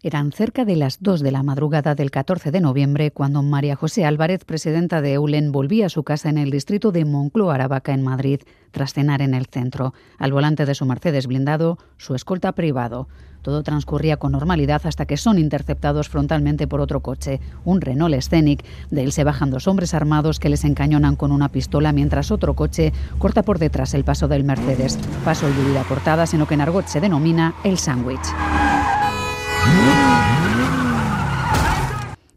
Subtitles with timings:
[0.00, 4.04] Eran cerca de las 2 de la madrugada del 14 de noviembre cuando María José
[4.04, 8.04] Álvarez, presidenta de Eulen, volvía a su casa en el distrito de Moncloa, Aravaca, en
[8.04, 8.40] Madrid,
[8.70, 9.94] tras cenar en el centro.
[10.18, 13.08] Al volante de su Mercedes blindado, su escolta privado.
[13.42, 18.64] Todo transcurría con normalidad hasta que son interceptados frontalmente por otro coche, un Renault Scenic.
[18.90, 22.54] De él se bajan dos hombres armados que les encañonan con una pistola mientras otro
[22.54, 24.96] coche corta por detrás el paso del Mercedes.
[25.24, 28.28] Paso y huida cortada, sino que en argot se denomina el sándwich.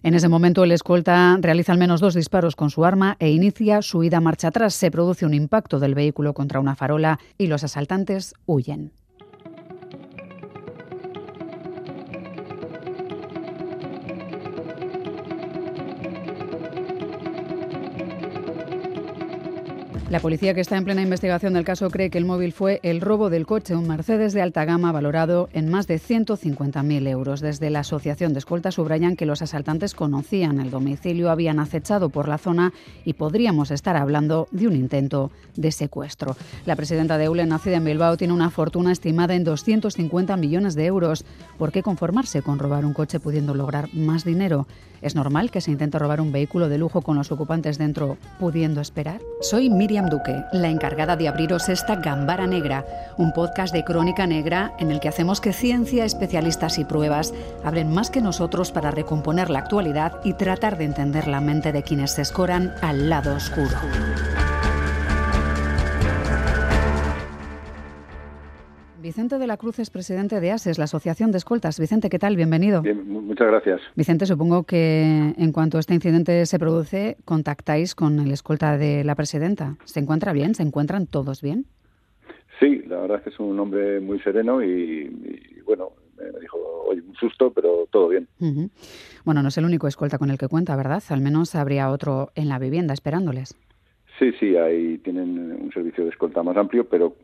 [0.04, 3.84] En ese momento el escolta realiza al menos dos disparos con su arma e inicia
[3.84, 4.74] su ida marcha atrás.
[4.74, 8.94] Se produce un impacto del vehículo contra una farola y los asaltantes huyen.
[20.12, 23.00] La policía que está en plena investigación del caso cree que el móvil fue el
[23.00, 27.40] robo del coche, un Mercedes de alta gama valorado en más de 150.000 euros.
[27.40, 32.28] Desde la Asociación de Escolta subrayan que los asaltantes conocían el domicilio, habían acechado por
[32.28, 32.74] la zona
[33.06, 36.36] y podríamos estar hablando de un intento de secuestro.
[36.66, 40.88] La presidenta de EULE, nacida en Bilbao, tiene una fortuna estimada en 250 millones de
[40.88, 41.24] euros.
[41.58, 44.68] ¿Por qué conformarse con robar un coche pudiendo lograr más dinero?
[45.02, 48.82] ¿Es normal que se intente robar un vehículo de lujo con los ocupantes dentro pudiendo
[48.82, 49.20] esperar?
[49.42, 52.86] Soy Miriam Duque, la encargada de abriros esta Gambara Negra,
[53.18, 57.92] un podcast de crónica negra en el que hacemos que ciencia, especialistas y pruebas hablen
[57.92, 62.12] más que nosotros para recomponer la actualidad y tratar de entender la mente de quienes
[62.12, 63.78] se escoran al lado oscuro.
[69.02, 71.80] Vicente de la Cruz es presidente de ASES, la Asociación de Escoltas.
[71.80, 72.36] Vicente, ¿qué tal?
[72.36, 72.84] Bienvenido.
[72.84, 73.82] Bien, muchas gracias.
[73.96, 79.16] Vicente, supongo que en cuanto este incidente se produce, contactáis con el escolta de la
[79.16, 79.76] presidenta.
[79.86, 80.54] ¿Se encuentra bien?
[80.54, 81.66] ¿Se encuentran todos bien?
[82.60, 85.10] Sí, la verdad es que es un hombre muy sereno y,
[85.66, 88.28] bueno, me dijo, oye, un susto, pero todo bien.
[89.26, 91.02] Bueno, no es el único escolta con el que cuenta, ¿verdad?
[91.10, 93.58] Al menos habría otro en la vivienda esperándoles.
[94.20, 97.16] Sí, sí, ahí tienen un servicio de escolta más amplio, pero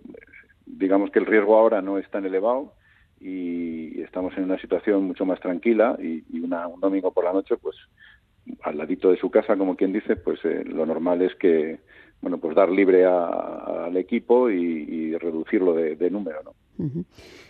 [0.68, 2.74] digamos que el riesgo ahora no es tan elevado
[3.20, 7.76] y estamos en una situación mucho más tranquila y, un domingo por la noche, pues
[8.64, 11.80] al ladito de su casa, como quien dice, pues eh, lo normal es que,
[12.22, 16.54] bueno, pues dar libre al equipo y, reducirlo de, número, ¿no?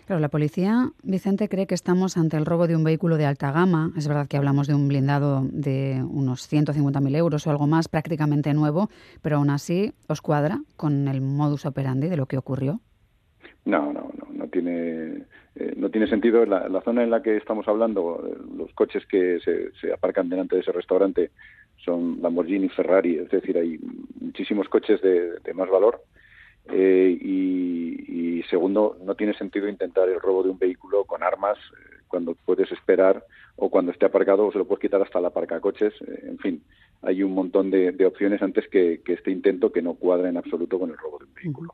[0.05, 3.51] Claro, la policía, Vicente, cree que estamos ante el robo de un vehículo de alta
[3.51, 3.91] gama.
[3.97, 8.53] Es verdad que hablamos de un blindado de unos 150.000 euros o algo más, prácticamente
[8.53, 8.89] nuevo,
[9.21, 12.79] pero aún así os cuadra con el modus operandi de lo que ocurrió.
[13.67, 15.23] No, no, no, no tiene,
[15.55, 16.45] eh, no tiene sentido.
[16.45, 20.29] La, la, zona en la que estamos hablando, eh, los coches que se, se, aparcan
[20.29, 21.31] delante de ese restaurante
[21.83, 23.77] son Lamborghini, Ferrari, es decir, hay
[24.19, 26.01] muchísimos coches de, más valor.
[26.69, 31.97] Eh, y, segundo, no tiene sentido intentar el robo de un vehículo con armas eh,
[32.07, 33.25] cuando puedes esperar
[33.57, 35.93] o cuando esté aparcado o se lo puedes quitar hasta la aparcacoches.
[36.23, 36.63] En fin,
[37.01, 40.91] hay un montón de, opciones antes que, este intento que no cuadra en absoluto con
[40.91, 41.73] el robo de un vehículo.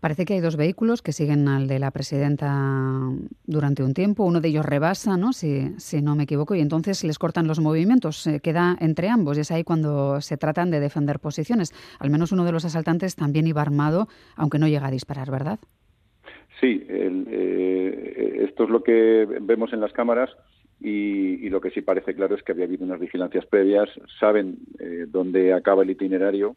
[0.00, 3.10] Parece que hay dos vehículos que siguen al de la presidenta
[3.44, 4.24] durante un tiempo.
[4.24, 5.32] Uno de ellos rebasa, ¿no?
[5.32, 8.18] Si, si no me equivoco, y entonces les cortan los movimientos.
[8.18, 11.72] Se queda entre ambos y es ahí cuando se tratan de defender posiciones.
[11.98, 15.58] Al menos uno de los asaltantes también iba armado, aunque no llega a disparar, ¿verdad?
[16.60, 20.30] Sí, eh, esto es lo que vemos en las cámaras.
[20.80, 23.88] Y, lo que sí parece claro es que había habido unas vigilancias previas,
[24.20, 26.56] saben eh, dónde acaba el itinerario,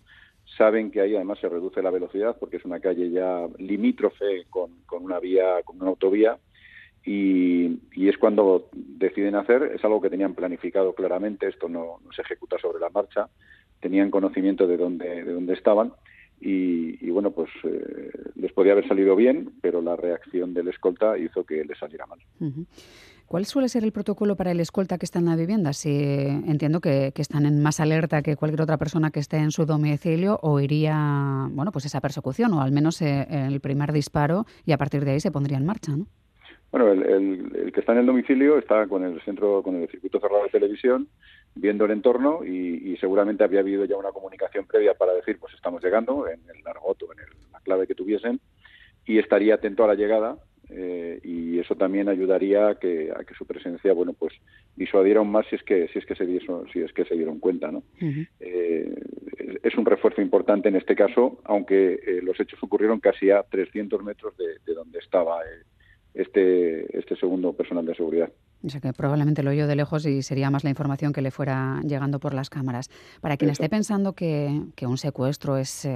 [0.60, 4.82] saben que ahí además se reduce la velocidad porque es una calle ya limítrofe con,
[4.86, 6.38] con una vía, con una autovía
[7.06, 12.12] y, y, es cuando deciden hacer, es algo que tenían planificado claramente, esto no, no
[12.12, 13.30] se ejecuta sobre la marcha,
[13.80, 15.94] tenían conocimiento de dónde, de dónde estaban
[16.42, 21.18] y, y bueno, pues eh, les podía haber salido bien, pero la reacción del escolta
[21.18, 22.20] hizo que les saliera mal.
[23.30, 25.72] ¿Cuál suele ser el protocolo para el escolta que está en la vivienda?
[25.72, 29.68] Si entiendo que, están en más alerta que cualquier otra persona que esté en su
[29.68, 34.72] domicilio o iría, bueno, pues esa persecución o al menos eh, el primer disparo y
[34.72, 36.08] a partir de ahí se pondría en marcha, ¿no?
[36.72, 40.46] Bueno, el, que está en el domicilio está con el centro, con el circuito cerrado
[40.46, 41.08] de televisión,
[41.54, 45.84] viendo el entorno y, seguramente había habido ya una comunicación previa para decir, pues estamos
[45.84, 48.40] llegando en el largoto, en la clave que tuviesen
[49.06, 50.38] y estaría atento a la llegada
[50.70, 54.34] eh, y eso también ayudaría a que, a que su presencia bueno pues
[54.76, 57.16] disuadiera aún más si es que si es que se dieron, si es que se
[57.16, 57.84] dieron cuenta no
[58.40, 58.94] eh,
[59.64, 64.04] es un refuerzo importante en este caso aunque eh, los hechos ocurrieron casi a 300
[64.04, 65.40] metros de, de donde estaba
[66.14, 68.30] este este segundo personal de seguridad.
[68.62, 71.32] O sea que probablemente lo oyó de lejos y sería más la información que le
[71.32, 72.90] fuera llegando por las cámaras.
[73.22, 75.88] Para quien esté pensando que, que un secuestro es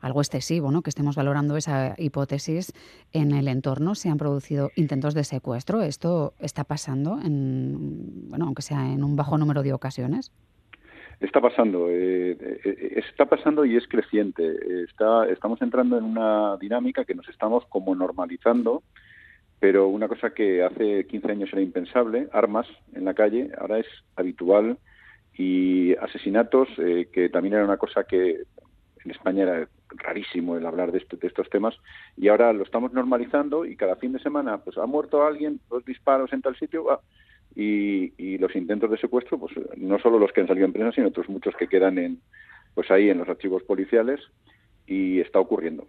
[0.00, 0.82] algo excesivo, ¿no?
[0.82, 2.72] Que estemos valorando esa hipótesis
[3.12, 3.94] en el entorno.
[3.94, 5.82] Se han producido intentos de secuestro.
[5.82, 10.32] ¿Esto está pasando, en, bueno, aunque sea en un bajo número de ocasiones?
[11.20, 14.84] Está pasando, eh, eh, está pasando y es creciente.
[15.30, 18.84] Estamos entrando en una dinámica que nos estamos como normalizando,
[19.58, 23.86] pero una cosa que hace 15 años era impensable, armas en la calle, ahora es
[24.14, 24.78] habitual
[25.36, 28.42] y asesinatos, eh, que también era una cosa que
[29.08, 31.74] en España era rarísimo el hablar de, de, estos temas
[32.16, 35.84] y ahora lo estamos normalizando y cada fin de semana pues ha muerto alguien, dos
[35.84, 37.00] disparos en tal sitio, ah,
[37.54, 41.08] y, los intentos de secuestro, pues no solo los que han salido en prensa, sino
[41.08, 42.20] otros muchos que quedan en,
[42.74, 44.20] pues ahí en los archivos policiales
[44.86, 45.86] y está ocurriendo.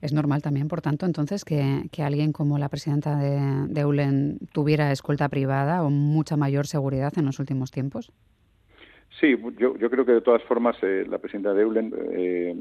[0.00, 4.90] Es normal también, por tanto, entonces que, alguien como la presidenta de, de, Eulen tuviera
[4.90, 8.12] escolta privada o mucha mayor seguridad en los últimos tiempos.
[9.20, 12.54] Sí, yo, yo creo que de todas formas eh, la presidenta de Eulen, eh,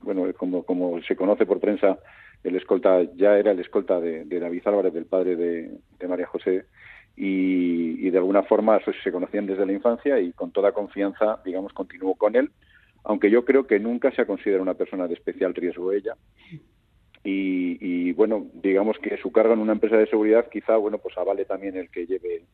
[0.00, 1.98] bueno, como, como se conoce por prensa,
[2.42, 6.64] el escolta ya era el escolta de, David Álvarez, del padre de, María José,
[7.16, 12.14] y, de alguna forma se conocían desde la infancia y con toda confianza, digamos, continuó
[12.14, 12.50] con él,
[13.04, 16.14] aunque yo creo que nunca se ha considerado una persona de especial riesgo ella.
[17.22, 21.16] Y, y, bueno, digamos que su cargo en una empresa de seguridad quizá, bueno, pues
[21.18, 22.44] avale también el que lleve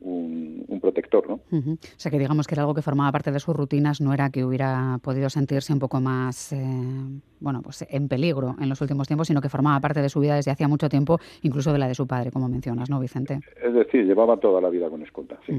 [0.00, 1.40] un, protector, ¿no?
[1.50, 4.30] O sea que digamos que era algo que formaba parte de sus rutinas, no era
[4.30, 6.62] que hubiera podido sentirse un poco más, eh,
[7.40, 10.36] bueno, pues en peligro en los últimos tiempos, sino que formaba parte de su vida
[10.36, 13.40] desde hacía mucho tiempo, incluso de la de su padre, como mencionas, ¿no, Vicente?
[13.64, 15.58] Es decir, llevaba toda la vida con escolta, sí.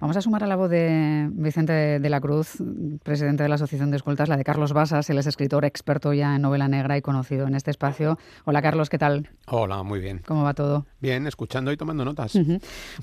[0.00, 2.58] Vamos a sumar a la voz de Vicente de la Cruz,
[3.02, 6.36] presidente de la Asociación de Escoltas, la de Carlos Basas, él es escritor experto ya
[6.36, 8.18] en novela negra y conocido en este espacio.
[8.44, 9.30] Hola Carlos, ¿qué tal?
[9.46, 10.20] Hola, muy bien.
[10.26, 10.86] ¿Cómo va todo?
[11.00, 12.36] Bien, escuchando y tomando notas.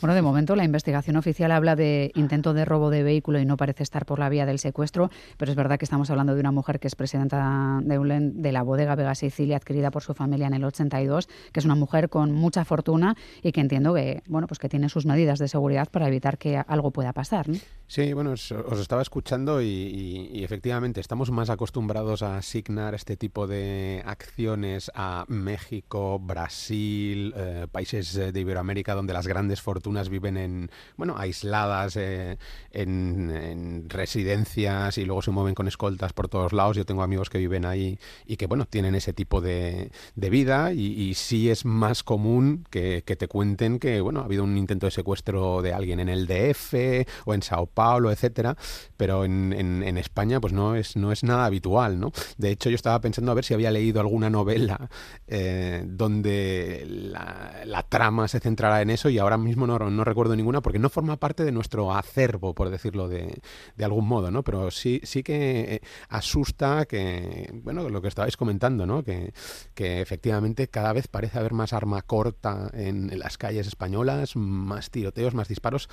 [0.02, 3.58] Bueno, de momento la investigación oficial habla de intento de robo de vehículo y no
[3.58, 6.52] parece estar por la vía del secuestro, pero es verdad que estamos hablando de una
[6.52, 10.48] mujer que es presidenta de ULEN de la bodega Vega Sicilia, adquirida por su familia
[10.48, 14.48] en el 82, que es una mujer con mucha fortuna y que entiendo que, bueno,
[14.48, 17.46] pues que tiene sus medidas de seguridad para evitar que algo pueda pasar.
[17.92, 24.02] Sí, bueno, os, estaba escuchando y, efectivamente estamos más acostumbrados a asignar este tipo de
[24.06, 31.18] acciones a México, Brasil, eh, países de Iberoamérica donde las grandes fortunas viven en, bueno,
[31.18, 32.38] aisladas eh,
[32.72, 36.78] en, residencias y luego se mueven con escoltas por todos lados.
[36.78, 41.14] Yo tengo amigos que viven ahí y que, bueno, tienen ese tipo de, vida y,
[41.16, 44.92] sí es más común que, que te cuenten que, bueno, ha habido un intento de
[44.92, 47.81] secuestro de alguien en el DF o en Sao Paulo,
[48.12, 48.56] etcétera,
[48.98, 52.12] pero en, en, España pues no es, no es nada habitual, ¿no?
[52.38, 54.90] De hecho, yo estaba pensando a ver si había leído alguna novela
[55.28, 60.62] eh, donde la, trama se centrara en eso y ahora mismo no, no, recuerdo ninguna
[60.62, 63.42] porque no forma parte de nuestro acervo, por decirlo de,
[63.76, 64.44] de algún modo, ¿no?
[64.44, 69.04] Pero sí, sí que eh, asusta que, bueno, lo que estabais comentando, ¿no?
[69.04, 69.34] Que,
[69.74, 75.34] que efectivamente cada vez parece haber más arma corta en, las calles españolas, más tiroteos,
[75.34, 75.90] más disparos,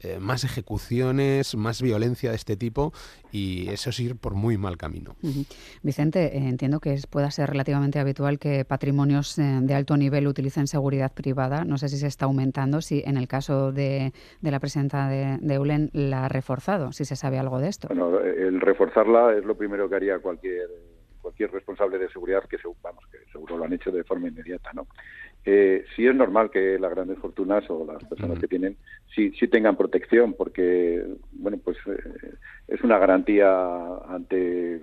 [0.00, 2.92] eh, más ejecuciones ejecuciones, más violencia de este tipo
[3.30, 5.14] y eso es ir por muy mal camino.
[5.82, 10.66] Vicente, eh, entiendo que pueda ser relativamente habitual que patrimonios eh, de alto nivel utilicen
[10.66, 11.64] seguridad privada.
[11.64, 14.12] No sé si se está aumentando, si en el caso de,
[14.42, 17.88] la presidenta de, de, ULEN la ha reforzado, si se sabe algo de esto.
[17.88, 20.68] Bueno, el reforzarla es lo primero que haría cualquier
[21.22, 24.88] cualquier responsable de seguridad que, vamos, que seguro lo han hecho de forma inmediata, ¿no?
[25.44, 28.76] Eh, sí es normal que las grandes fortunas o las personas que tienen
[29.14, 32.34] sí, sí tengan protección porque bueno pues eh,
[32.68, 33.48] es una garantía
[34.08, 34.80] ante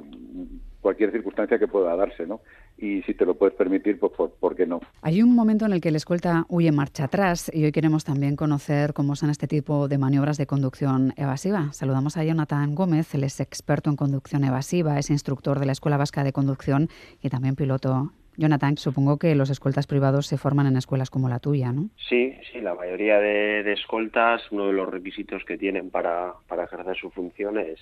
[0.82, 2.42] cualquier circunstancia que pueda darse, ¿no?
[2.78, 4.80] Y si te lo puedes permitir, pues ¿por, qué no?
[5.02, 8.38] Hay un momento en el que el escolta huye marcha atrás y hoy queremos también
[8.38, 11.74] conocer cómo son este tipo de maniobras de conducción evasiva.
[11.74, 15.98] Saludamos a Jonathan Gómez, él es experto en conducción evasiva, es instructor de la Escuela
[15.98, 16.88] Vasca de Conducción
[17.22, 21.40] y también piloto Jonathan, supongo que los escoltas privados se forman en escuelas como la
[21.40, 21.90] tuya, ¿no?
[22.08, 26.96] Sí, sí, la mayoría de, escoltas, uno de los requisitos que tienen para, para ejercer
[26.96, 27.80] su función es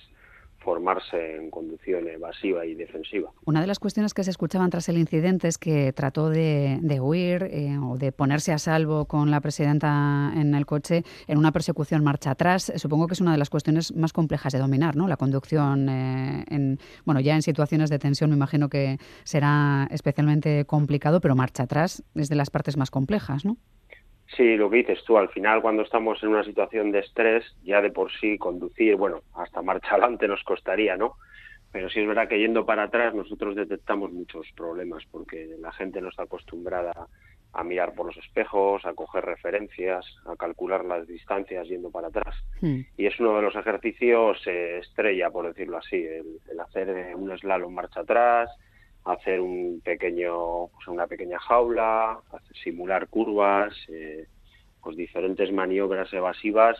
[0.68, 3.30] formarse en conducción evasiva y defensiva.
[3.46, 7.44] Una de las cuestiones que se escuchaban tras el incidente es que trató de, huir
[7.44, 12.04] eh, o de ponerse a salvo con la presidenta en el coche en una persecución
[12.04, 12.70] marcha atrás.
[12.76, 15.08] Supongo que es una de las cuestiones más complejas de dominar, ¿no?
[15.08, 20.66] La conducción eh, en, bueno, ya en situaciones de tensión me imagino que será especialmente
[20.66, 23.56] complicado, pero marcha atrás es de las partes más complejas, ¿no?
[24.36, 27.80] Sí, lo que dices tú, al final cuando estamos en una situación de estrés, ya
[27.80, 31.16] de por sí conducir, bueno, hasta marcha adelante nos costaría, ¿no?
[31.72, 36.00] Pero sí es verdad que yendo para atrás nosotros detectamos muchos problemas porque la gente
[36.00, 36.92] no está acostumbrada
[37.52, 42.34] a mirar por los espejos, a coger referencias, a calcular las distancias yendo para atrás.
[42.60, 42.80] Hmm.
[42.96, 47.72] Y es uno de los ejercicios estrella, por decirlo así, el, el hacer un slalom
[47.72, 48.50] marcha atrás,
[49.12, 52.20] hacer un pequeño, pues una pequeña jaula,
[52.62, 54.26] simular curvas, eh,
[54.82, 56.78] pues diferentes maniobras evasivas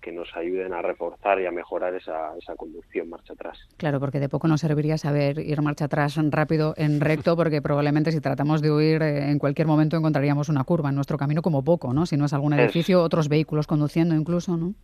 [0.00, 3.56] que nos ayuden a reforzar y a mejorar esa, esa conducción marcha atrás.
[3.76, 8.10] Claro, porque de poco nos serviría saber ir marcha atrás rápido en recto, porque probablemente
[8.10, 11.64] si tratamos de huir eh, en cualquier momento encontraríamos una curva en nuestro camino como
[11.64, 12.04] poco, ¿no?
[12.04, 14.74] Si no es algún edificio, otros vehículos conduciendo incluso, ¿no?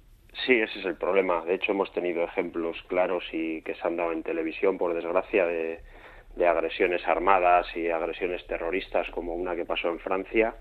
[0.47, 1.45] Sí, ese es el problema.
[1.45, 5.45] De hecho, hemos tenido ejemplos claros y que se han dado en televisión, por desgracia,
[5.47, 5.80] de,
[6.38, 10.54] de agresiones armadas y agresiones terroristas, como una que pasó en Francia,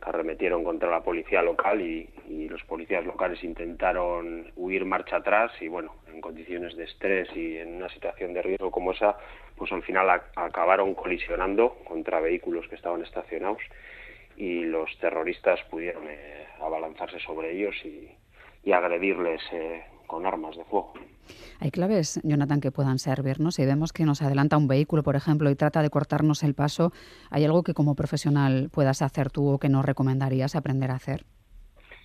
[0.00, 2.08] que arremetieron contra la policía local y,
[2.48, 7.74] los policías locales intentaron huir marcha atrás y bueno, en condiciones de estrés y en
[7.74, 9.16] una situación de riesgo como esa,
[9.56, 13.60] pues al final acabaron colisionando contra vehículos que estaban estacionados
[14.36, 18.08] y los terroristas pudieron eh, abalanzarse sobre ellos y,
[18.62, 20.92] y agredirles eh, con armas de fuego.
[21.60, 23.56] Hay claves, Jonathan, que puedan servirnos.
[23.56, 26.92] Si vemos que nos adelanta un vehículo, por ejemplo, y trata de cortarnos el paso,
[27.30, 31.24] ¿hay algo que como profesional puedas hacer tú o que nos recomendarías aprender a hacer?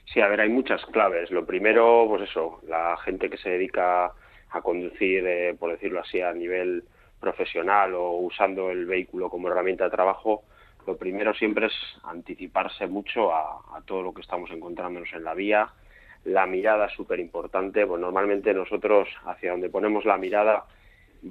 [0.05, 1.31] Sí, a ver, hay muchas claves.
[1.31, 4.11] Lo primero, pues eso, la gente que se dedica
[4.49, 6.83] a conducir, eh, por decirlo así, a nivel
[7.19, 10.43] profesional o usando el vehículo como herramienta de trabajo,
[10.87, 15.35] lo primero siempre es anticiparse mucho a, a todo lo que estamos encontrándonos en la
[15.35, 15.69] vía,
[16.25, 20.65] la mirada es súper importante, pues normalmente nosotros hacia donde ponemos la mirada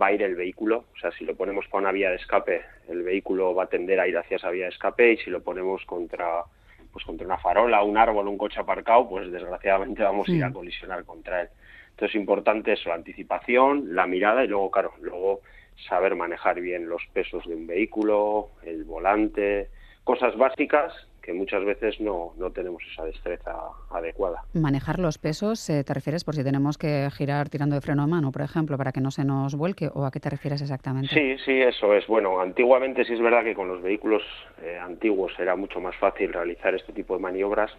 [0.01, 2.63] va a ir el vehículo, o sea, si lo ponemos para una vía de escape,
[2.89, 5.13] el vehículo va a tender a ir hacia esa vía de escape.
[5.13, 6.45] Y si lo ponemos contra
[6.93, 10.53] pues contra una farola, un árbol, un coche aparcado, pues desgraciadamente vamos a ir a
[10.53, 11.49] colisionar contra él.
[11.91, 15.41] Entonces es importante eso, la anticipación, la mirada y luego, claro, luego
[15.89, 19.69] saber manejar bien los pesos de un vehículo, el volante,
[20.03, 23.53] cosas básicas que muchas veces no, no tenemos esa destreza
[23.91, 24.43] adecuada.
[24.55, 28.07] Manejar los pesos, eh, ¿te refieres por si tenemos que girar tirando de freno a
[28.07, 31.15] mano, por ejemplo, para que no se nos vuelque o a qué te refieres exactamente?
[31.15, 32.07] Sí, sí, eso es.
[32.07, 34.23] Bueno, antiguamente sí es verdad que con los vehículos
[34.63, 37.71] eh, antiguos era mucho más fácil realizar este tipo de maniobras.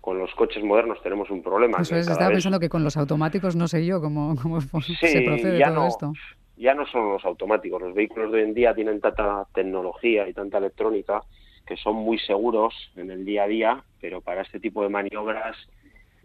[0.00, 1.78] Con los coches modernos tenemos un problema.
[1.80, 5.58] Eso es, estaba pensando que con los automáticos no sé yo cómo, cómo se procede
[5.58, 6.12] ya todo no, esto.
[6.58, 7.80] Ya no son los automáticos.
[7.80, 11.22] Los vehículos de hoy en día tienen tanta tecnología y tanta electrónica
[11.66, 15.56] que son muy seguros en el día a día, pero para este tipo de maniobras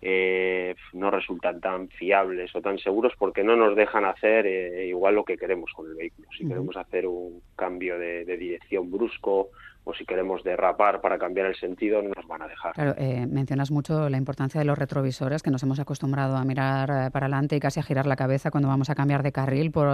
[0.02, 5.16] eh, no resultan tan fiables o tan seguros porque no nos dejan hacer eh, igual
[5.16, 6.28] lo que queremos con el vehículo.
[6.38, 9.50] Si queremos hacer un cambio de, dirección brusco
[9.90, 12.74] o si queremos derrapar para cambiar el sentido, no nos van a dejar.
[12.74, 17.12] Claro, eh, mencionas mucho la importancia de los retrovisores, que nos hemos acostumbrado a mirar
[17.12, 19.88] para adelante y casi a girar la cabeza cuando vamos a cambiar de carril por,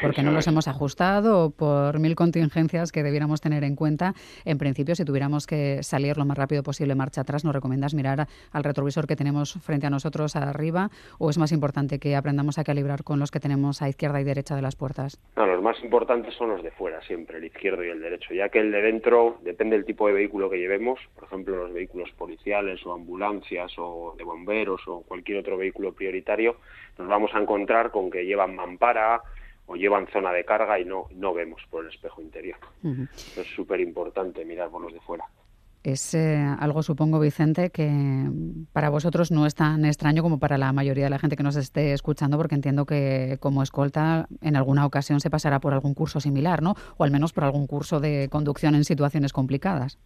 [0.00, 4.14] porque no los hemos ajustado o por mil contingencias que debiéramos tener en cuenta.
[4.44, 8.26] En principio, si tuviéramos que salir lo más rápido posible marcha atrás, ¿nos recomiendas mirar
[8.52, 12.64] al retrovisor que tenemos frente a nosotros arriba o es más importante que aprendamos a
[12.64, 15.20] calibrar con los que tenemos a izquierda y derecha de las puertas?
[15.36, 18.48] No, los más importantes son los de fuera siempre, el izquierdo y el derecho, ya
[18.48, 22.10] que el de dentro depende del tipo de vehículo que llevemos, por ejemplo los vehículos
[22.12, 26.56] policiales o ambulancias o de bomberos o cualquier otro vehículo prioritario,
[26.98, 29.22] nos vamos a encontrar con que llevan mampara
[29.66, 32.58] o llevan zona de carga y no, no vemos por el espejo interior.
[33.36, 35.24] Es súper importante mirar por los de fuera.
[35.82, 37.90] Es eh, algo, supongo, Vicente, que
[38.72, 41.56] para vosotros no es tan extraño como para la mayoría de la gente que nos
[41.56, 46.20] esté escuchando, porque entiendo que como escolta en alguna ocasión se pasará por algún curso
[46.20, 46.74] similar, ¿no?
[46.98, 49.98] O al menos por algún curso de conducción en situaciones complicadas.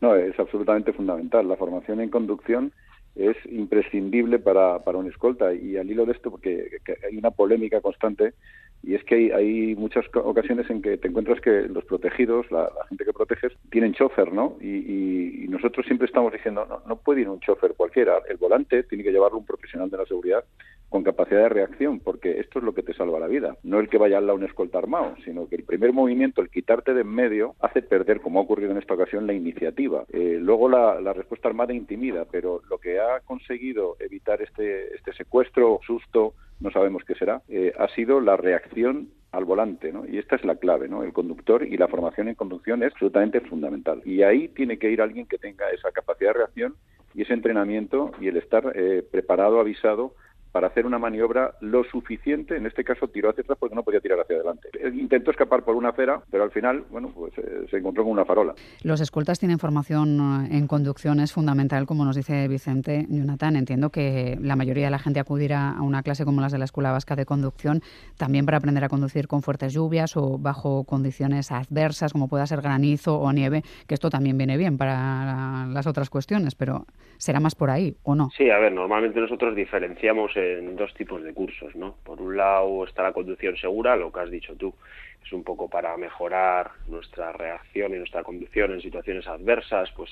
[0.00, 1.48] No, es absolutamente fundamental.
[1.48, 2.72] La formación en conducción
[3.16, 5.52] es imprescindible para, para un escolta.
[5.52, 8.34] Y al hilo de esto, porque hay una polémica constante
[8.82, 13.04] y es que hay, muchas ocasiones en que te encuentras que los protegidos, la, gente
[13.04, 14.56] que proteges, tienen chofer, ¿no?
[14.60, 19.02] Y, nosotros siempre estamos diciendo, no, no puede ir un chofer cualquiera, el volante tiene
[19.02, 20.44] que llevarlo un profesional de la seguridad
[20.88, 23.56] con capacidad de reacción, porque esto es lo que te salva la vida.
[23.62, 26.50] No el que vaya al lado un escolta armado, sino que el primer movimiento, el
[26.50, 30.04] quitarte de en medio, hace perder, como ha ocurrido en esta ocasión, la iniciativa.
[30.12, 35.12] Eh, luego la, la, respuesta armada intimida, pero lo que ha conseguido evitar este, este
[35.12, 40.06] secuestro, susto, no sabemos qué será, eh, ha sido la reacción al volante, ¿no?
[40.06, 41.02] Y esta es la clave, ¿no?
[41.02, 44.00] El conductor y la formación en conducción es absolutamente fundamental.
[44.04, 46.74] Y ahí tiene que ir alguien que tenga esa capacidad de reacción
[47.14, 50.14] y ese entrenamiento y el estar eh, preparado, avisado
[50.52, 54.00] para hacer una maniobra lo suficiente, en este caso tiró hacia atrás porque no podía
[54.00, 54.68] tirar hacia adelante.
[54.94, 58.24] Intentó escapar por una acera, pero al final, bueno, pues eh, se encontró con una
[58.24, 58.54] farola.
[58.82, 63.56] Los escoltas tienen formación eh, en conducción, es fundamental, como nos dice Vicente Jonathan.
[63.56, 66.64] Entiendo que la mayoría de la gente acudirá a una clase como las de la
[66.64, 67.80] Escuela Vasca de Conducción,
[68.16, 72.60] también para aprender a conducir con fuertes lluvias o bajo condiciones adversas, como pueda ser
[72.60, 76.86] granizo o nieve, que esto también viene bien para las otras cuestiones, pero
[77.18, 78.30] será más por ahí, ¿o no?
[78.36, 81.96] Sí, a ver, normalmente nosotros diferenciamos en dos tipos de cursos, ¿no?
[82.04, 84.74] Por un lado está la conducción segura, lo que has dicho tú,
[85.24, 90.10] es un poco para mejorar nuestra reacción y nuestra conducción en situaciones adversas, pues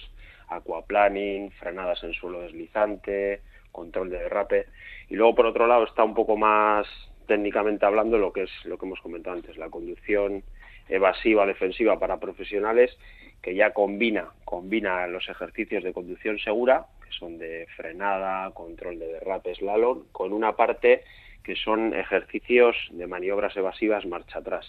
[0.49, 3.40] aquaplaning, frenadas en suelo deslizante,
[3.73, 4.66] control de derrape.
[5.09, 6.87] Y luego, por otro lado, está un poco más
[7.26, 10.45] técnicamente hablando lo que es lo que hemos comentado antes, la conducción
[10.88, 12.96] evasiva defensiva para profesionales
[13.42, 19.06] que ya combina combina los ejercicios de conducción segura que son de frenada, control de
[19.06, 21.04] derrape, slalom, con una parte
[21.42, 24.66] que son ejercicios de maniobras evasivas marcha atrás,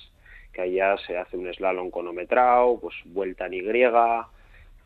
[0.54, 3.64] que allá se hace un slalom conometrado, pues vuelta en Y,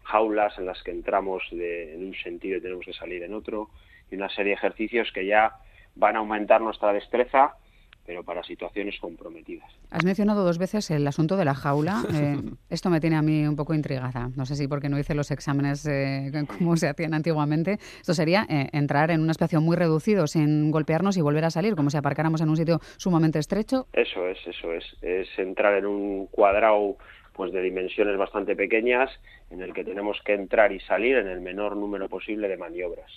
[0.04, 3.70] jaulas en las que entramos de, en un sentido y tenemos que salir en otro,
[4.10, 5.56] y una serie de ejercicios que ya
[5.96, 7.56] van a aumentar nuestra destreza
[8.06, 9.70] pero para situaciones comprometidas.
[9.90, 12.04] Has mencionado dos veces el asunto de la jaula.
[12.22, 12.38] Eh,
[12.70, 14.30] esto me tiene a mí un poco intrigada.
[14.36, 17.78] No sé si porque no hice los exámenes eh, como se hacían antiguamente.
[18.00, 21.76] Esto sería eh, entrar en un espacio muy reducido sin golpearnos y volver a salir,
[21.76, 23.88] como si aparcáramos en un sitio sumamente estrecho.
[23.94, 24.84] Eso es, eso es.
[25.02, 26.98] Es entrar en un cuadrado
[27.34, 29.10] pues de dimensiones bastante pequeñas
[29.50, 33.10] en el que tenemos que entrar y salir en el menor número posible de maniobras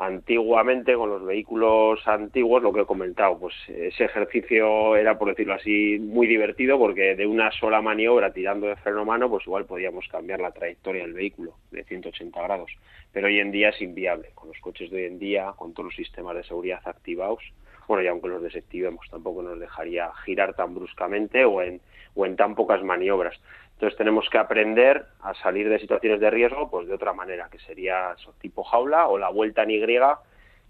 [0.00, 5.52] antiguamente con los vehículos antiguos, lo que he comentado, pues ese ejercicio era, por decirlo
[5.52, 10.08] así, muy divertido porque de una sola maniobra tirando de freno mano, pues igual podíamos
[10.08, 12.70] cambiar la trayectoria del vehículo de 180 grados.
[13.12, 14.30] Pero hoy en día es inviable.
[14.34, 17.42] Con los coches de hoy en día, con todos los sistemas de seguridad activados,
[17.86, 21.80] bueno, y aunque los desactivemos, tampoco nos dejaría girar tan bruscamente o en,
[22.14, 23.38] o en tan pocas maniobras.
[23.80, 27.58] Entonces tenemos que aprender a salir de situaciones de riesgo pues de otra manera, que
[27.60, 29.86] sería tipo jaula o la vuelta en Y,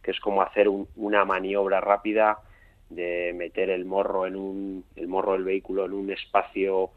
[0.01, 2.39] que es como hacer una maniobra rápida
[2.89, 6.93] de meter el morro en un el morro del vehículo en un espacio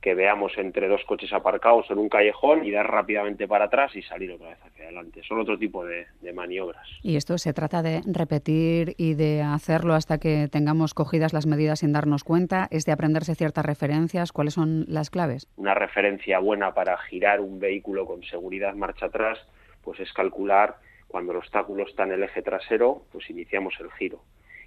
[0.00, 4.02] que veamos entre dos coches aparcados en un callejón y dar rápidamente para atrás y
[4.02, 5.22] salir otra vez hacia adelante.
[5.26, 6.86] Son otro tipo de, maniobras.
[7.02, 11.80] Y esto se trata de repetir y de hacerlo hasta que tengamos cogidas las medidas
[11.80, 12.68] sin darnos cuenta.
[12.70, 14.32] Es de aprenderse ciertas referencias.
[14.32, 15.48] ¿Cuáles son las claves?
[15.56, 19.38] Una referencia buena para girar un vehículo con seguridad marcha atrás,
[19.82, 20.76] pues es calcular
[21.08, 24.20] cuando el obstáculo está en el eje trasero, pues iniciamos el giro.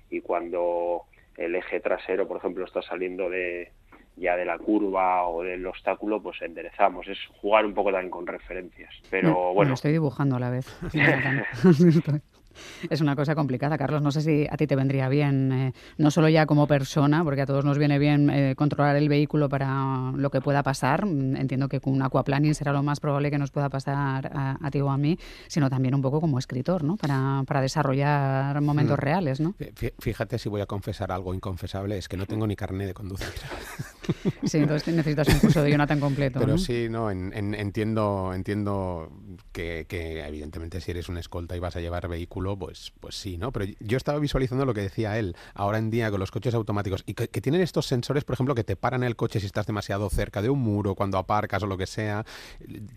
[0.09, 1.03] Y cuando
[1.38, 3.71] el eje trasero, por ejemplo, está saliendo de,
[4.19, 7.08] ya de la curva o del obstáculo, pues enderezamos.
[7.08, 8.93] Es jugar un poco también con referencias.
[9.10, 9.73] Pero bueno.
[9.73, 10.67] estoy dibujando a la vez.
[12.89, 14.01] Es una cosa complicada, Carlos.
[14.01, 17.41] No sé si a ti te vendría bien, eh, no solo ya como persona, porque
[17.41, 21.05] a todos nos viene bien eh, controlar el vehículo para lo que pueda pasar.
[21.05, 24.71] Mm, entiendo que con un aquaplaning será lo más probable que nos pueda pasar a,
[24.71, 26.97] ti o a mí, sino también un poco como escritor, ¿no?
[26.97, 29.01] Para, para desarrollar momentos mm.
[29.01, 29.55] reales, ¿no?
[29.99, 33.27] Fíjate si voy a confesar algo inconfesable, es que no tengo ni carné de conducir.
[34.43, 36.39] Sí, entonces necesitas un curso de Jonathan completo.
[36.39, 39.12] Pero sí, no, entiendo, entiendo
[39.52, 39.86] que,
[40.26, 43.52] evidentemente si eres un escolta y vas a llevar vehículo, pues, pues sí, ¿no?
[43.52, 47.04] Pero yo estaba visualizando lo que decía él, ahora en día con los coches automáticos,
[47.06, 50.10] y que, tienen estos sensores, por ejemplo, que te paran el coche si estás demasiado
[50.10, 52.26] cerca de un muro, cuando aparcas o lo que sea,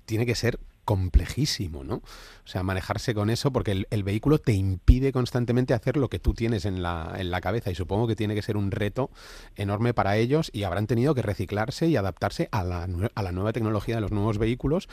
[0.05, 1.97] tiene que ser complejísimo, ¿no?
[1.97, 6.35] O sea, manejarse con eso porque el, vehículo te impide constantemente hacer lo que tú
[6.35, 9.11] tienes en la, en la cabeza y supongo que tiene que ser un reto
[9.55, 13.53] enorme para ellos y habrán tenido que reciclarse y adaptarse a la, a la nueva
[13.53, 14.89] tecnología de los nuevos vehículos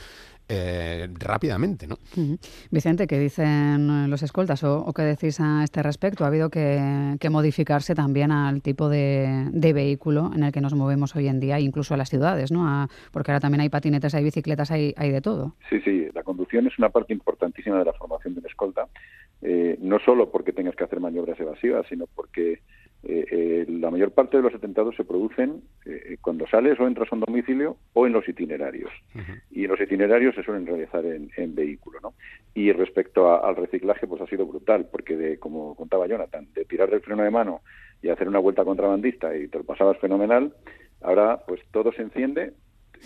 [0.51, 1.99] eh, rápidamente, ¿no?
[2.71, 6.23] Vicente, ¿qué dicen los escoltas o, qué decís a este respecto?
[6.23, 11.27] ¿Ha habido que, modificarse también al tipo de, vehículo en el que nos movemos hoy
[11.27, 12.89] en día, incluso a las ciudades, ¿no?
[13.11, 15.55] porque ahora también hay patinetes, hay bicicletas, hay, hay de todo.
[15.69, 18.87] Sí, sí, la conducción es una parte importantísima de la formación de un escolta,
[19.41, 22.59] eh, no solo porque tengas que hacer maniobras evasivas, sino porque
[23.01, 27.07] eh, eh, la mayor parte de los atentados se producen eh, cuando sales o entras
[27.11, 28.91] a un domicilio o en los itinerarios.
[29.51, 31.99] Y los itinerarios se suelen realizar en, vehículo.
[32.01, 32.13] ¿no?
[32.53, 36.89] Y respecto al reciclaje, pues ha sido brutal, porque de, como contaba Jonathan, de tirar
[36.89, 37.61] del freno de mano
[38.01, 40.53] y hacer una vuelta contrabandista y te lo pasabas fenomenal,
[41.01, 42.53] ahora pues todo se enciende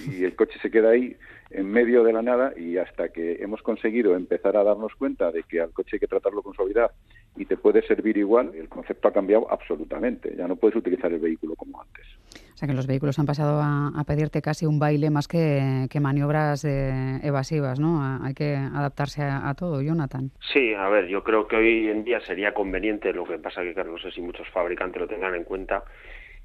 [0.07, 1.15] y el coche se queda ahí
[1.51, 5.43] en medio de la nada y hasta que hemos conseguido empezar a darnos cuenta de
[5.43, 6.91] que al coche hay que tratarlo con suavidad
[7.35, 10.35] y te puede servir igual, el concepto ha cambiado absolutamente.
[10.35, 12.05] Ya no puedes utilizar el vehículo como antes.
[12.53, 16.63] O sea que los vehículos han pasado a, pedirte casi un baile más que, maniobras
[16.65, 18.23] evasivas, ¿no?
[18.23, 20.31] hay que adaptarse a, todo, Jonathan.
[20.53, 23.83] Sí, a ver, yo creo que hoy en día sería conveniente, lo que pasa que
[23.83, 25.83] no sé si muchos fabricantes lo tengan en cuenta,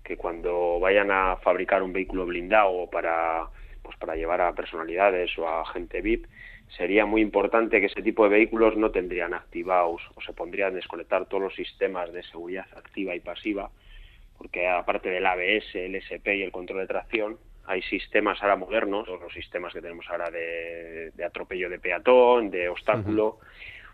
[0.08, 3.46] que cuando vayan a fabricar un vehículo blindado para
[3.82, 6.26] pues para llevar a personalidades o a gente VIP,
[6.76, 10.76] sería muy importante que ese tipo de vehículos no tendrían activados o se pondrían a
[10.76, 13.70] desconectar todos los sistemas de seguridad activa y pasiva,
[14.36, 19.06] porque aparte del ABS, el SP y el control de tracción, hay sistemas ahora modernos,
[19.06, 23.38] todos los sistemas que tenemos ahora de, atropello de peatón, de obstáculo,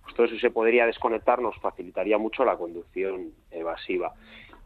[0.03, 4.13] pues todo eso se podría desconectar, nos facilitaría mucho la conducción evasiva.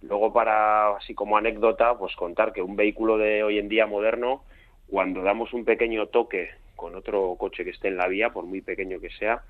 [0.02, 4.44] Luego, para así como anécdota, pues contar que un vehículo de hoy en día moderno,
[4.88, 8.60] cuando damos un pequeño toque con otro coche que esté en la vía, por muy
[8.60, 9.42] pequeño que sea,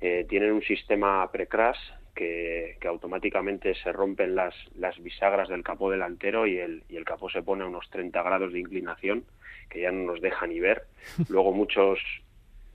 [0.00, 1.78] eh, tienen un sistema pre-crash
[2.14, 7.30] que, automáticamente se rompen las, las bisagras del capó delantero y el, y el capó
[7.30, 9.24] se pone a unos 30 grados de inclinación,
[9.70, 10.84] que ya no nos deja ni ver.
[11.28, 11.98] Luego muchos,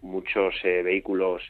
[0.02, 1.44] muchos eh, vehículos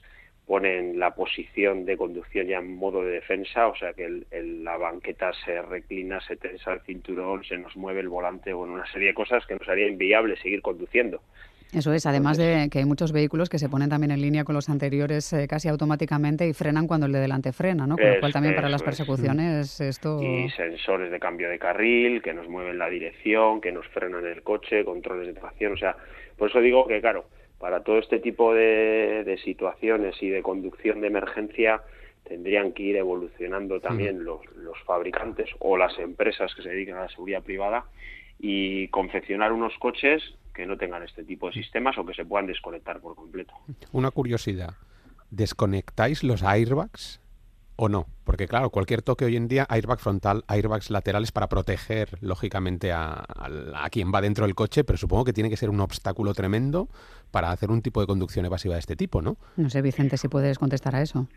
[0.50, 5.32] ponen la posición de conducción ya en modo de defensa, o sea que la banqueta
[5.46, 9.10] se reclina, se tensa el cinturón, se nos mueve el volante o en una serie
[9.10, 11.22] de cosas que nos haría inviable seguir conduciendo.
[11.72, 14.56] Eso es, además de que hay muchos vehículos que se ponen también en línea con
[14.56, 17.96] los anteriores eh, casi automáticamente y frenan cuando el de delante frena, ¿no?
[17.96, 20.20] Con lo cual también para las persecuciones esto...
[20.20, 24.42] Y sensores de cambio de carril que nos mueven la dirección, que nos frenan el
[24.42, 25.96] coche, controles de tracción, o sea,
[26.36, 27.28] por eso digo que, claro,
[27.60, 31.82] para todo este tipo de, situaciones y de conducción de emergencia
[32.24, 37.02] tendrían que ir evolucionando también los, los fabricantes o las empresas que se dedican a
[37.04, 37.86] la seguridad privada
[38.40, 42.48] y confeccionar unos coches que no tengan este tipo de sistemas o que se puedan
[42.48, 43.54] desconectar por completo.
[43.92, 44.76] Una curiosidad,
[45.32, 47.22] ¿desconectáis los airbags
[47.80, 48.08] o no?
[48.26, 53.26] Porque claro, cualquier toque hoy en día, airbag frontal, airbags laterales para proteger, lógicamente, a,
[53.90, 56.90] quien va dentro del coche, pero supongo que tiene que ser un obstáculo tremendo
[57.32, 59.38] para hacer un tipo de conducción evasiva de este tipo, ¿no?
[59.56, 61.28] No sé, Vicente, si puedes contestar a eso.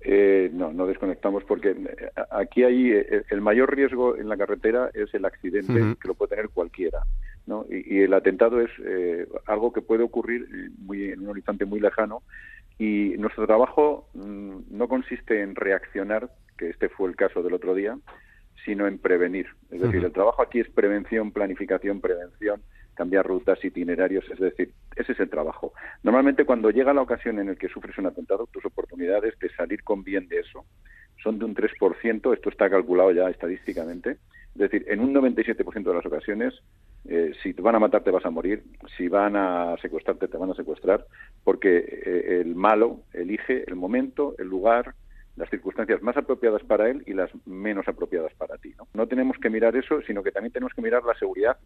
[0.00, 4.90] Eh, no, no desconectamos porque eh, aquí hay eh, el mayor riesgo en la carretera
[4.94, 7.04] es el accidente que lo puede tener cualquiera,
[7.46, 7.66] ¿no?
[7.68, 8.70] Y, el atentado es
[9.46, 12.22] algo que puede ocurrir muy en un horizonte muy lejano
[12.82, 17.76] y nuestro trabajo mm, no consiste en reaccionar, que este fue el caso del otro
[17.76, 17.96] día,
[18.64, 19.46] sino en prevenir.
[19.70, 22.60] Es decir, el trabajo aquí es prevención, planificación, prevención
[22.94, 25.72] cambiar rutas, itinerarios, es decir, ese es el trabajo.
[26.02, 29.82] Normalmente cuando llega la ocasión en la que sufres un atentado, tus oportunidades de salir
[29.84, 30.66] con bien de eso
[31.22, 35.94] son de un 3%, esto está calculado ya estadísticamente, es decir, en un 97% de
[35.94, 36.52] las ocasiones,
[37.08, 38.62] eh, si te van a matar te vas a morir,
[38.96, 41.06] si van a secuestrarte te van a secuestrar,
[41.44, 44.94] porque eh, el malo elige el momento, el lugar,
[45.36, 48.74] las circunstancias más apropiadas para él y las menos apropiadas para ti.
[48.78, 48.86] ¿no?
[48.94, 51.56] no tenemos que mirar eso, sino que también tenemos que mirar la seguridad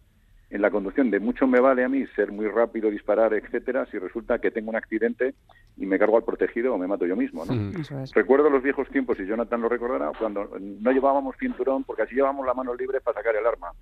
[0.49, 3.99] en la conducción de mucho me vale a mí ser muy rápido, disparar, etcétera, si
[3.99, 5.35] resulta que tengo un accidente
[5.77, 7.53] y me cargo al protegido o me mato yo mismo, ¿no?
[7.53, 7.72] Mm.
[8.14, 12.46] Recuerdo los viejos tiempos, y Jonathan lo recordará, cuando no llevábamos cinturón, porque así llevábamos
[12.46, 13.72] la mano libre para sacar el arma.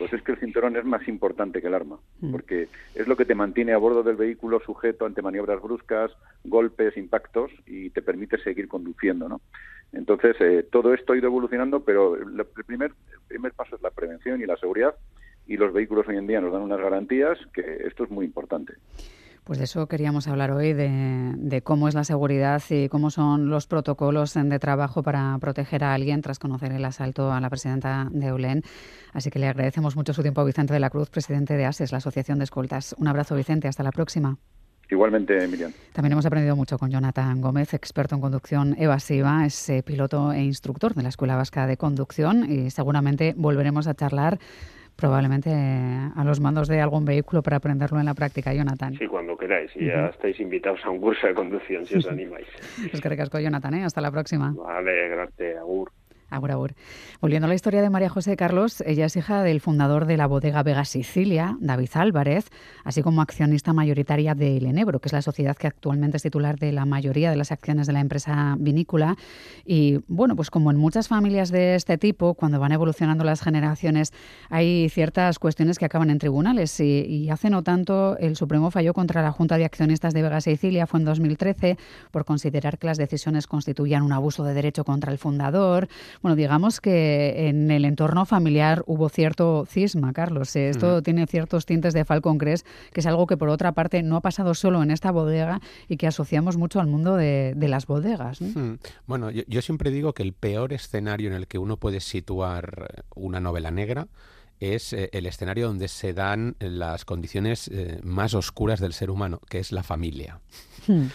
[0.00, 2.32] Pues es que el cinturón es más importante que el arma, mm.
[2.32, 6.10] porque es lo que te mantiene a bordo del vehículo sujeto ante maniobras bruscas,
[6.42, 9.42] golpes, impactos, y te permite seguir conduciendo, ¿no?
[9.92, 13.90] Entonces, eh, todo esto ha ido evolucionando, pero el primer, el primer paso es la
[13.90, 14.94] prevención y la seguridad,
[15.46, 18.72] y los vehículos hoy en día nos dan unas garantías que esto es muy importante.
[19.50, 23.66] Pues de eso queríamos hablar hoy, de, cómo es la seguridad y cómo son los
[23.66, 28.28] protocolos de trabajo para proteger a alguien tras conocer el asalto a la presidenta de
[28.28, 28.62] EULEN.
[29.12, 31.90] Así que le agradecemos mucho su tiempo a Vicente de la Cruz, presidente de ASES,
[31.90, 32.94] la Asociación de Escoltas.
[32.96, 33.66] Un abrazo, Vicente.
[33.66, 34.38] Hasta la próxima.
[34.88, 35.72] Igualmente, Miriam.
[35.94, 40.44] También hemos aprendido mucho con Jonathan Gómez, experto en conducción evasiva, es eh, piloto e
[40.44, 44.38] instructor de la Escuela Vasca de Conducción y seguramente volveremos a charlar
[45.00, 48.94] probablemente a los mandos de algún vehículo para aprenderlo en la práctica, Jonathan.
[48.96, 49.70] Sí, cuando queráis.
[49.74, 52.46] Y ya estáis invitados a un curso de conducción si os animáis.
[52.92, 53.74] Es que recasco, Jonathan.
[53.74, 53.84] ¿eh?
[53.84, 54.52] Hasta la próxima.
[54.54, 55.58] Vale, gracias.
[55.58, 55.90] Agur.
[57.20, 60.26] Volviendo a la historia de María José Carlos, ella es hija del fundador de la
[60.26, 62.48] bodega Vega Sicilia, David Álvarez,
[62.84, 66.72] así como accionista mayoritaria de Enebro, que es la sociedad que actualmente es titular de
[66.72, 69.16] la mayoría de las acciones de la empresa vinícola.
[69.64, 74.12] Y bueno, pues como en muchas familias de este tipo, cuando van evolucionando las generaciones,
[74.48, 76.78] hay ciertas cuestiones que acaban en tribunales.
[76.80, 80.86] Y, hace no tanto el Supremo falló contra la Junta de Accionistas de Vega Sicilia,
[80.86, 81.76] fue en 2013,
[82.10, 85.88] por considerar que las decisiones constituían un abuso de derecho contra el fundador.
[86.22, 90.54] Bueno, digamos que en el entorno familiar hubo cierto cisma, Carlos.
[90.56, 94.02] Eh, esto tiene ciertos tintes de Falcon Crest, que es algo que por otra parte
[94.02, 97.86] no ha pasado solo en esta bodega y que asociamos mucho al mundo de, las
[97.86, 98.40] bodegas.
[99.06, 103.38] Bueno, yo, siempre digo que el peor escenario en el que uno puede situar una
[103.38, 104.08] novela negra
[104.60, 109.40] es eh, el escenario donde se dan las condiciones eh, más oscuras del ser humano,
[109.48, 110.40] que es la familia.
[110.86, 111.06] Hmm.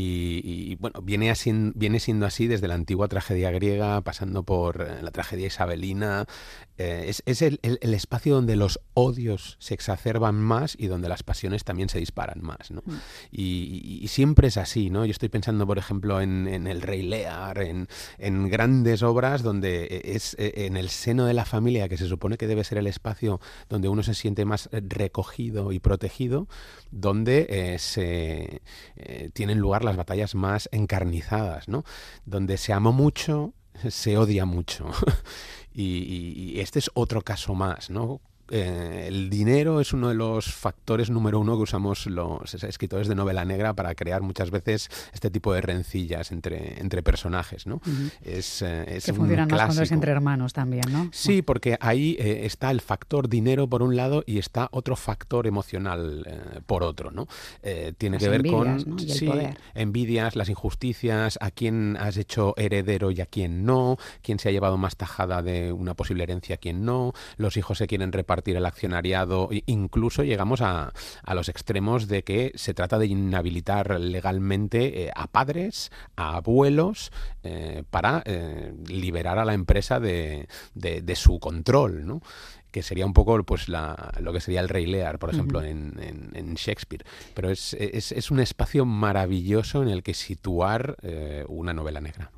[0.00, 5.02] Y, bueno, viene, así, viene siendo así desde la antigua tragedia griega, pasando por eh,
[5.02, 6.26] la tragedia isabelina.
[6.76, 11.88] Eh, es, el, espacio donde los odios se exacerban más y donde las pasiones también
[11.88, 12.70] se disparan más.
[12.70, 12.82] ¿no?
[12.84, 12.96] Mm.
[13.32, 14.90] Y, siempre es así.
[14.90, 15.04] ¿no?
[15.04, 20.02] Yo estoy pensando, por ejemplo, en, El Rey Lear, en, en, grandes obras donde eh,
[20.04, 23.40] es en el seno de la familia, que se supone que debe ser el espacio
[23.68, 26.48] donde uno se siente más recogido y protegido,
[26.90, 28.62] donde se
[29.32, 31.84] tienen lugar las batallas más encarnizadas, ¿no?
[32.24, 33.52] Donde se amó mucho,
[33.88, 34.90] se odia mucho.
[35.72, 38.20] y, y, este es otro caso más, ¿no?
[38.50, 43.14] Eh, el dinero es uno de los factores número uno que usamos los escritores de
[43.14, 47.80] novela negra para crear muchas veces este tipo de rencillas entre, entre personajes, ¿no?
[48.22, 51.10] es, eh, es, que funcionan más cuando es entre hermanos también, ¿no?
[51.12, 55.46] Sí, porque ahí eh, está el factor dinero por un lado y está otro factor
[55.46, 57.28] emocional por otro, ¿no?
[57.98, 58.84] tiene que ver con
[59.74, 64.52] envidias, las injusticias, a quién has hecho heredero y a quién no, quién se ha
[64.52, 68.37] llevado más tajada de una posible herencia, a quién no, los hijos se quieren repartir
[68.44, 75.04] el accionariado, incluso llegamos a, a, los extremos de que se trata de inhabilitar legalmente
[75.04, 81.38] eh, a padres, a abuelos, eh, para eh, liberar a la empresa de, de, su
[81.38, 82.22] control, ¿no?
[82.70, 85.94] que sería un poco pues la, lo que sería el Rey Lear, por ejemplo, en,
[86.34, 87.04] en, Shakespeare.
[87.34, 90.96] Pero es, es, es, un espacio maravilloso en el que situar
[91.48, 92.30] una novela negra.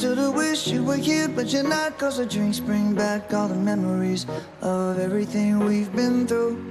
[0.00, 1.98] To the wish you were here, but you're not.
[1.98, 4.26] Cause the drinks bring back all the memories
[4.60, 6.62] of everything we've been through.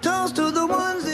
[0.00, 1.04] Toast to the ones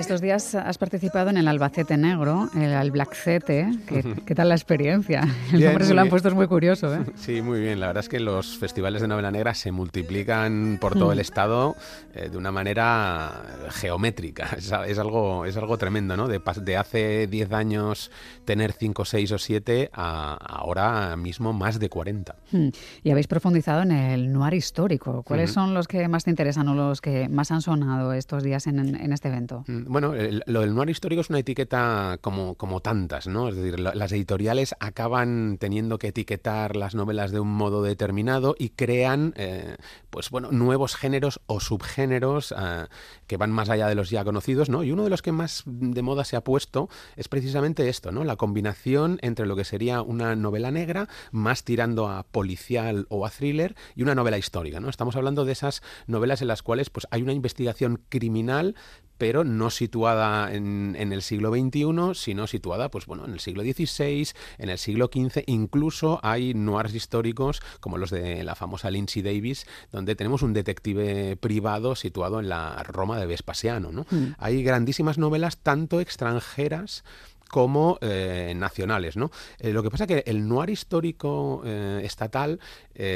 [0.00, 3.70] Estos días has participado en el Albacete Negro, el Alblacete.
[3.86, 5.28] ¿Qué, ¿Qué tal la experiencia?
[5.52, 6.92] El nombre se lo han puesto, es muy curioso.
[6.94, 7.04] ¿eh?
[7.16, 7.80] Sí, muy bien.
[7.80, 11.20] La verdad es que los festivales de novela negra se multiplican por todo el mm.
[11.20, 11.76] estado
[12.14, 14.48] eh, de una manera geométrica.
[14.60, 16.28] Es, algo, es algo tremendo, ¿no?
[16.28, 18.10] De, de hace 10 años
[18.46, 22.36] tener 5, 6 o 7 a ahora mismo más de 40.
[22.52, 22.68] Mm.
[23.04, 25.22] Y habéis profundizado en el noir histórico.
[25.24, 28.66] ¿Cuáles son los que más te interesan o los que más han sonado estos días
[28.66, 29.64] en, en este evento?
[29.90, 30.14] Bueno,
[30.46, 33.48] lo del noir histórico es una etiqueta como, como tantas, ¿no?
[33.48, 38.68] Es decir, las editoriales acaban teniendo que etiquetar las novelas de un modo determinado y
[38.68, 39.78] crean, eh,
[40.10, 42.86] pues bueno, nuevos géneros o subgéneros eh,
[43.26, 44.84] que van más allá de los ya conocidos, ¿no?
[44.84, 48.22] Y uno de los que más de moda se ha puesto es precisamente esto, ¿no?
[48.22, 53.30] La combinación entre lo que sería una novela negra más tirando a policial o a
[53.30, 54.88] thriller y una novela histórica, ¿no?
[54.88, 58.76] Estamos hablando de esas novelas en las cuales pues hay una investigación criminal
[59.20, 64.30] pero no situada en, el siglo XXI, sino situada pues, bueno, en el siglo XVI,
[64.56, 69.66] en el siglo XV, incluso hay noirs históricos como los de la famosa Lindsay Davis,
[69.92, 73.92] donde tenemos un detective privado situado en la Roma de Vespasiano.
[73.92, 74.06] ¿no?
[74.10, 74.36] Mm.
[74.38, 77.04] Hay grandísimas novelas, tanto extranjeras
[77.50, 79.16] como eh, nacionales.
[79.16, 79.30] ¿no?
[79.58, 82.58] Eh, lo que pasa es que el noir histórico eh, estatal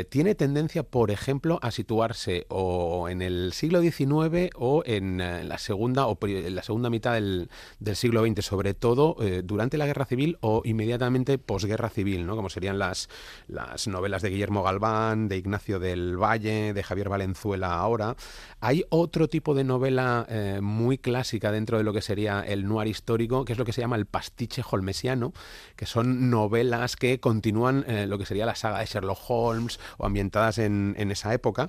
[0.08, 6.06] tiene tendencia, por ejemplo, a situarse o en el siglo XIX o en la segunda
[6.06, 7.50] o la segunda mitad del,
[7.92, 12.34] siglo XX, sobre todo durante la Guerra Civil o inmediatamente posguerra civil, ¿no?
[12.34, 13.10] como serían las,
[13.46, 18.16] las novelas de Guillermo Galván, de Ignacio del Valle, de Javier Valenzuela ahora.
[18.60, 20.26] Hay otro tipo de novela
[20.62, 23.82] muy clásica dentro de lo que sería el noir histórico, que es lo que se
[23.82, 25.32] llama el pastiche holmesiano,
[25.76, 30.06] que son novelas que continúan eh, lo que sería la saga de Sherlock Holmes o
[30.06, 31.68] ambientadas en, en esa época.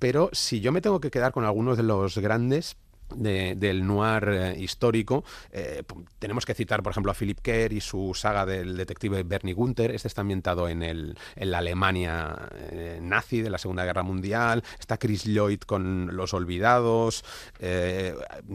[0.00, 2.76] Pero si yo me tengo que quedar con algunos de los grandes,
[3.16, 5.24] del noir eh, histórico.
[5.50, 5.82] Eh,
[6.18, 9.90] tenemos que citar, por ejemplo, a Philip Kerr y su saga del detective Bernie Gunther.
[9.90, 14.62] Este está ambientado en, el, en la Alemania eh, nazi de la Segunda Guerra Mundial.
[14.78, 17.24] Está Chris Lloyd con Los Olvidados.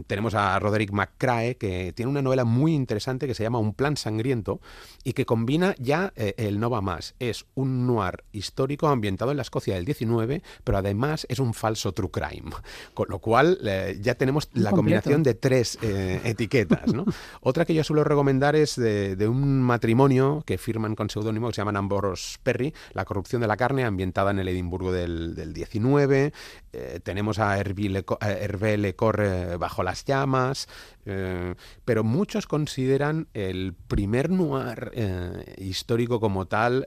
[0.06, 3.96] tenemos a Roderick McCrae, que tiene una novela muy interesante que se llama Un plan
[3.96, 4.60] sangriento
[5.04, 7.14] y que combina ya el no va más.
[7.18, 11.92] Es un noir histórico ambientado en la Escocia del 19, pero además es un falso
[11.92, 12.50] true crime.
[12.94, 13.58] Con lo cual
[14.00, 16.92] ya tenemos la combinación de tres eh, etiquetas.
[16.92, 17.04] ¿no?
[17.40, 21.60] Otra que yo suelo recomendar es de, un matrimonio que firman con seudónimo que se
[21.60, 26.32] llaman Ambrose Perry, La corrupción de la carne, ambientada en el Edimburgo del, del 19.
[26.72, 30.68] Eh, tenemos a Hervé Lecorre bajo las llamas,
[31.08, 36.86] eh, pero muchos consideran el primer noir eh, histórico como tal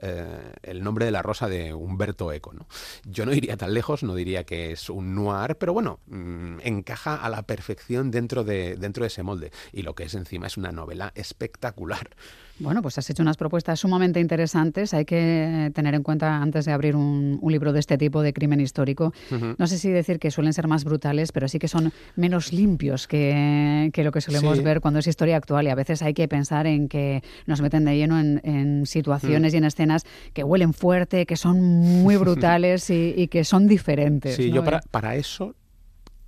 [0.62, 2.52] el nombre de la rosa de Humberto Eco.
[2.52, 2.66] ¿no?
[3.04, 7.16] Yo no iría tan lejos, no diría que es un noir, pero bueno, mm, encaja
[7.16, 9.52] a la perfección dentro de, dentro de ese molde.
[9.72, 12.10] Y lo que es encima es una novela espectacular.
[12.62, 14.94] Bueno, pues has hecho unas propuestas sumamente interesantes.
[14.94, 18.60] Hay que tener en cuenta antes de abrir un, libro de este tipo de crimen
[18.60, 19.12] histórico.
[19.58, 23.06] No sé si decir que suelen ser más brutales, pero sí que son menos limpios
[23.06, 25.66] que, lo que solemos ver cuando es historia actual.
[25.66, 29.54] Y a veces hay que pensar en que nos meten de lleno en, situaciones mm.
[29.54, 34.36] y en escenas que huelen fuerte, que son muy brutales y, que son diferentes.
[34.36, 35.54] Sí, yo para, para eso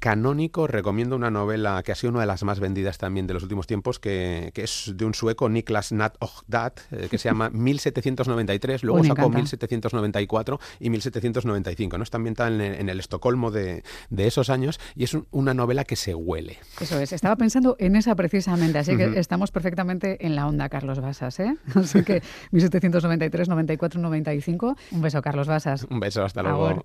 [0.04, 3.42] canónico, recomiendo una novela que ha sido una de las más vendidas también de los
[3.42, 8.84] últimos tiempos, que, es de un sueco, Niklas Nat Ogdat, eh, que se llama 1793,
[8.84, 11.96] luego sacó 1794 y 1795.
[11.96, 12.04] ¿no?
[12.04, 13.82] Está ambientada en, el Estocolmo de,
[14.14, 16.58] esos años y es una novela que se huele.
[16.82, 21.00] Eso es, estaba pensando en esa precisamente, así que estamos perfectamente en la onda, Carlos
[21.00, 21.40] Basas.
[21.40, 21.56] ¿eh?
[21.74, 24.76] Así que 1793, 94, 95.
[24.90, 25.86] Un beso, Carlos Basas.
[25.88, 26.84] Un beso, hasta luego.